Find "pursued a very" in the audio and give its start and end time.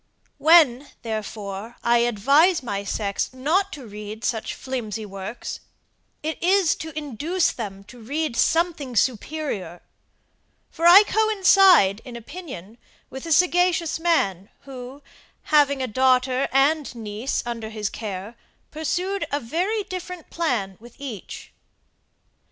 18.71-19.83